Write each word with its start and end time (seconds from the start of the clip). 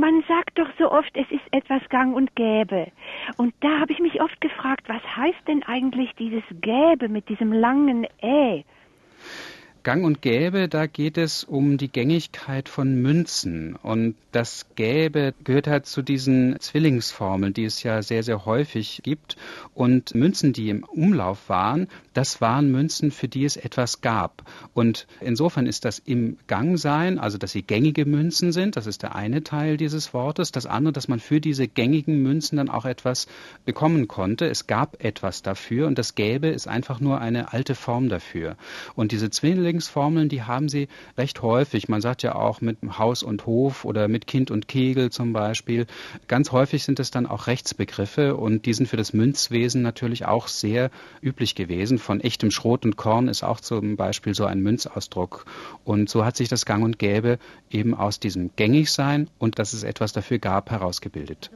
man 0.00 0.22
sagt 0.28 0.58
doch 0.58 0.68
so 0.78 0.90
oft, 0.90 1.10
es 1.14 1.30
ist 1.30 1.44
etwas 1.50 1.86
gang 1.88 2.14
und 2.14 2.34
gäbe. 2.36 2.88
Und 3.36 3.54
da 3.60 3.80
habe 3.80 3.92
ich 3.92 3.98
mich 3.98 4.20
oft 4.20 4.40
gefragt, 4.40 4.88
was 4.88 5.02
heißt 5.16 5.48
denn 5.48 5.62
eigentlich 5.64 6.14
dieses 6.14 6.44
gäbe 6.60 7.08
mit 7.08 7.28
diesem 7.28 7.52
langen 7.52 8.06
Ä? 8.22 8.64
Gang 9.86 10.02
und 10.02 10.20
Gäbe, 10.20 10.66
da 10.68 10.88
geht 10.88 11.16
es 11.16 11.44
um 11.44 11.78
die 11.78 11.86
Gängigkeit 11.86 12.68
von 12.68 13.00
Münzen. 13.00 13.76
Und 13.76 14.16
das 14.32 14.66
Gäbe 14.74 15.32
gehört 15.44 15.68
halt 15.68 15.86
zu 15.86 16.02
diesen 16.02 16.58
Zwillingsformeln, 16.58 17.54
die 17.54 17.66
es 17.66 17.84
ja 17.84 18.02
sehr, 18.02 18.24
sehr 18.24 18.46
häufig 18.46 19.02
gibt. 19.04 19.36
Und 19.74 20.12
Münzen, 20.12 20.52
die 20.52 20.70
im 20.70 20.82
Umlauf 20.82 21.48
waren, 21.48 21.86
das 22.14 22.40
waren 22.40 22.72
Münzen, 22.72 23.12
für 23.12 23.28
die 23.28 23.44
es 23.44 23.56
etwas 23.56 24.00
gab. 24.00 24.42
Und 24.74 25.06
insofern 25.20 25.66
ist 25.66 25.84
das 25.84 26.00
im 26.00 26.36
Gang 26.48 26.76
sein, 26.76 27.20
also 27.20 27.38
dass 27.38 27.52
sie 27.52 27.62
gängige 27.62 28.06
Münzen 28.06 28.50
sind, 28.50 28.74
das 28.74 28.88
ist 28.88 29.04
der 29.04 29.14
eine 29.14 29.44
Teil 29.44 29.76
dieses 29.76 30.12
Wortes. 30.12 30.50
Das 30.50 30.66
andere, 30.66 30.94
dass 30.94 31.06
man 31.06 31.20
für 31.20 31.40
diese 31.40 31.68
gängigen 31.68 32.22
Münzen 32.24 32.56
dann 32.56 32.70
auch 32.70 32.86
etwas 32.86 33.28
bekommen 33.64 34.08
konnte. 34.08 34.46
Es 34.46 34.66
gab 34.66 35.04
etwas 35.04 35.42
dafür 35.42 35.86
und 35.86 35.96
das 35.96 36.16
Gäbe 36.16 36.48
ist 36.48 36.66
einfach 36.66 36.98
nur 36.98 37.20
eine 37.20 37.52
alte 37.52 37.76
Form 37.76 38.08
dafür. 38.08 38.56
Und 38.96 39.12
diese 39.12 39.30
Zwillinge 39.30 39.75
Üblingsformeln, 39.76 40.30
die 40.30 40.42
haben 40.42 40.70
sie 40.70 40.88
recht 41.18 41.42
häufig. 41.42 41.88
Man 41.88 42.00
sagt 42.00 42.22
ja 42.22 42.34
auch 42.34 42.62
mit 42.62 42.78
Haus 42.98 43.22
und 43.22 43.44
Hof 43.44 43.84
oder 43.84 44.08
mit 44.08 44.26
Kind 44.26 44.50
und 44.50 44.68
Kegel 44.68 45.10
zum 45.10 45.34
Beispiel. 45.34 45.86
Ganz 46.28 46.50
häufig 46.50 46.82
sind 46.84 46.98
es 46.98 47.10
dann 47.10 47.26
auch 47.26 47.46
Rechtsbegriffe 47.46 48.36
und 48.36 48.64
die 48.64 48.72
sind 48.72 48.86
für 48.86 48.96
das 48.96 49.12
Münzwesen 49.12 49.82
natürlich 49.82 50.24
auch 50.24 50.48
sehr 50.48 50.90
üblich 51.22 51.54
gewesen. 51.54 51.98
Von 51.98 52.22
echtem 52.22 52.50
Schrot 52.50 52.86
und 52.86 52.96
Korn 52.96 53.28
ist 53.28 53.42
auch 53.42 53.60
zum 53.60 53.96
Beispiel 53.96 54.34
so 54.34 54.46
ein 54.46 54.60
Münzausdruck. 54.60 55.44
Und 55.84 56.08
so 56.08 56.24
hat 56.24 56.36
sich 56.36 56.48
das 56.48 56.64
Gang 56.64 56.82
und 56.82 56.98
Gäbe 56.98 57.38
eben 57.70 57.94
aus 57.94 58.18
diesem 58.18 58.50
Gängigsein 58.56 59.28
und 59.38 59.58
dass 59.58 59.74
es 59.74 59.82
etwas 59.82 60.14
dafür 60.14 60.38
gab 60.38 60.70
herausgebildet. 60.70 61.50